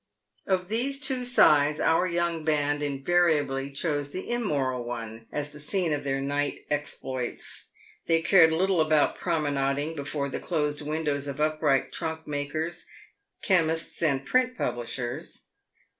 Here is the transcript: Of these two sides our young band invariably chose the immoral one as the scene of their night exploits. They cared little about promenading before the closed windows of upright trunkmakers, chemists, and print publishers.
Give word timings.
Of 0.47 0.67
these 0.67 0.99
two 0.99 1.25
sides 1.25 1.79
our 1.79 2.07
young 2.07 2.43
band 2.43 2.81
invariably 2.81 3.69
chose 3.71 4.09
the 4.09 4.31
immoral 4.31 4.83
one 4.83 5.27
as 5.31 5.51
the 5.51 5.59
scene 5.59 5.93
of 5.93 6.03
their 6.03 6.19
night 6.19 6.65
exploits. 6.71 7.65
They 8.07 8.23
cared 8.23 8.51
little 8.51 8.81
about 8.81 9.13
promenading 9.15 9.95
before 9.95 10.27
the 10.27 10.39
closed 10.39 10.81
windows 10.81 11.27
of 11.27 11.39
upright 11.39 11.91
trunkmakers, 11.91 12.87
chemists, 13.43 14.01
and 14.01 14.25
print 14.25 14.57
publishers. 14.57 15.43